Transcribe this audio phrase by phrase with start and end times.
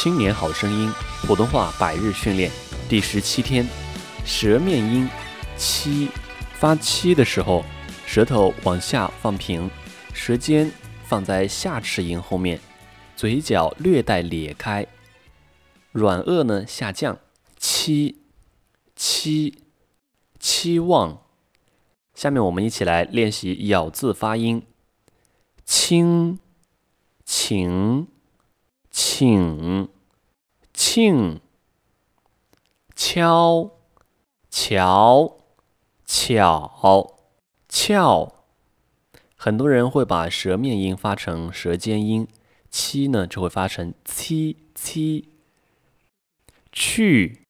[0.00, 0.88] 青年好声音
[1.26, 2.52] 普通话百日训练
[2.88, 3.66] 第十七天，
[4.24, 5.08] 舌面音
[5.56, 6.08] 七，
[6.52, 7.64] 发七的时候，
[8.06, 9.68] 舌头往下放平，
[10.14, 10.70] 舌尖
[11.02, 12.60] 放在下齿龈后面，
[13.16, 14.86] 嘴角略带咧开，
[15.90, 17.18] 软腭呢下降，
[17.56, 18.20] 七
[18.94, 19.64] 七
[20.38, 21.22] 期望。
[22.14, 24.62] 下面我们一起来练习咬字发音，
[25.64, 26.38] 清。
[27.24, 28.06] 请，
[29.18, 29.88] 请，
[30.72, 31.40] 庆，
[32.94, 33.72] 敲，
[34.48, 35.40] 桥，
[36.06, 37.18] 巧，
[37.68, 38.32] 翘。
[39.34, 42.28] 很多人会把舌面音发成舌尖音，
[42.70, 45.28] 七呢就会发成七七。
[46.70, 47.40] 去，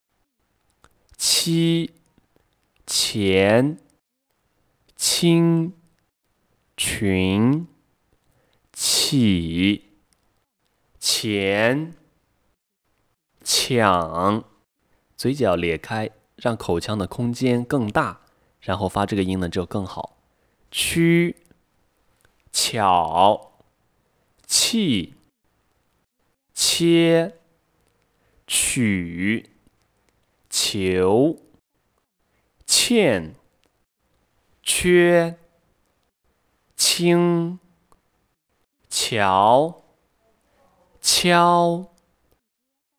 [1.18, 1.92] 七，
[2.86, 3.78] 前，
[4.96, 5.74] 清，
[6.78, 7.66] 群。
[8.72, 9.87] 起，
[10.98, 11.94] 前，
[13.42, 14.44] 抢，
[15.16, 18.20] 嘴角咧开，让口腔的空间更大，
[18.60, 20.18] 然后发这个音呢就更好。
[20.70, 21.36] 曲，
[22.52, 23.52] 巧，
[24.46, 25.14] 气，
[26.52, 27.38] 切，
[28.46, 29.50] 曲，
[30.50, 31.36] 求，
[32.66, 33.34] 欠，
[34.62, 35.38] 缺，
[36.76, 37.58] 轻。
[38.90, 39.84] 桥，
[41.10, 41.94] 敲，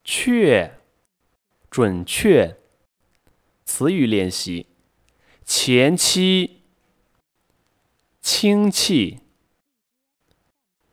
[0.04, 0.80] 确，
[1.70, 2.58] 准确。
[3.66, 4.66] 词语练习：
[5.46, 6.64] 前期，
[8.20, 9.20] 氢气，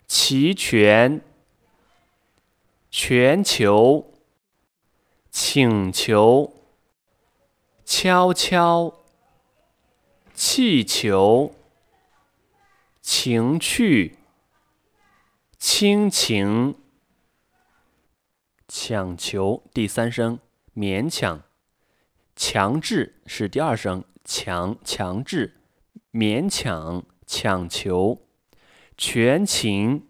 [0.06, 1.23] 齐全，
[2.91, 4.12] 全球，
[5.30, 6.53] 请求，
[7.86, 8.92] 悄悄，
[10.34, 11.55] 气球，
[13.01, 14.19] 情趣。
[15.58, 16.77] 亲情，
[18.89, 20.39] 强求第三声，
[20.73, 21.42] 勉强，
[22.36, 25.57] 强制是第二声，强强制，
[26.13, 28.29] 勉强，强求，
[28.97, 30.07] 全情，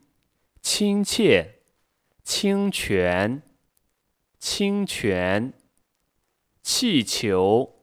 [0.61, 1.63] 亲切，
[2.23, 3.41] 清泉，
[4.39, 5.55] 清泉，
[6.63, 7.83] 气球，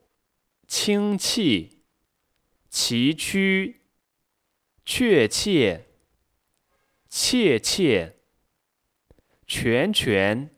[0.67, 1.81] 氢气，
[2.69, 3.77] 崎岖，
[4.85, 5.87] 确切。
[7.09, 8.17] 切切，
[9.47, 10.52] 拳拳，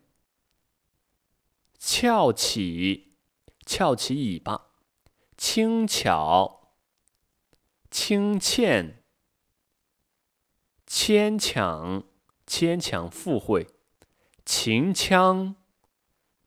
[1.88, 3.14] 翘起，
[3.64, 4.72] 翘起尾巴，
[5.38, 6.74] 轻巧，
[7.92, 9.04] 轻欠，
[10.88, 12.04] 牵强，
[12.48, 13.68] 牵强附会，
[14.44, 15.58] 秦腔，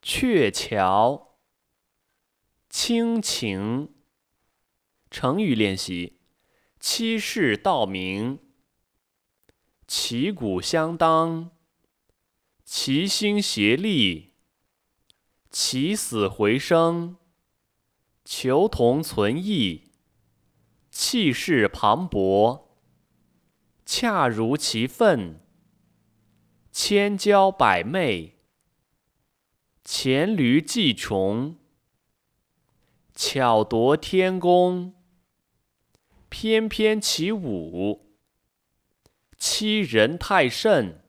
[0.02, 1.38] 鹊桥，
[2.68, 3.94] 亲情。
[5.08, 6.18] 成语练习：
[6.80, 8.40] 欺世盗名。
[9.86, 11.52] 旗鼓相当，
[12.64, 14.27] 齐心协力，
[15.50, 17.16] 起死回生，
[18.24, 19.92] 求同存异，
[20.90, 22.64] 气势磅礴，
[23.86, 25.40] 恰如其分，
[26.70, 28.38] 千娇百媚，
[29.82, 31.56] 黔驴技穷，
[33.14, 34.94] 巧夺天工，
[36.28, 38.06] 翩翩起舞。
[39.38, 41.04] 欺人太甚，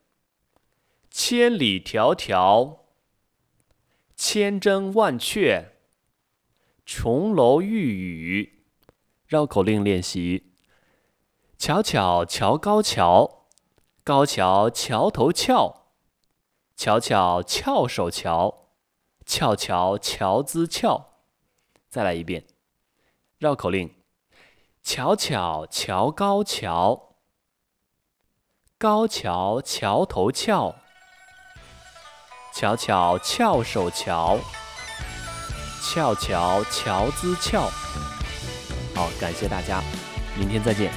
[1.10, 2.78] 千里迢迢，
[4.22, 5.72] 千真万确，
[6.86, 8.66] 琼楼玉宇。
[9.26, 10.52] 绕口令练习：
[11.58, 13.48] 巧巧桥高桥，
[14.04, 15.86] 高桥桥头翘，
[16.76, 18.68] 巧巧翘手桥，
[19.26, 21.14] 翘桥桥姿俏。
[21.88, 22.46] 再来一遍。
[23.38, 23.96] 绕口令：
[24.84, 27.16] 巧巧桥高桥。
[28.78, 30.76] 高桥桥头翘，
[32.60, 34.38] 巧巧翘手桥，
[35.82, 37.72] 翘翘乔姿俏。
[38.94, 39.82] 好，感谢大家，
[40.38, 40.92] 明天再见。